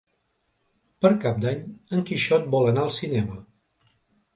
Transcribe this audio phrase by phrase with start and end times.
[1.05, 1.61] Per Cap d'Any
[1.95, 3.43] en Quixot vol anar al cinema.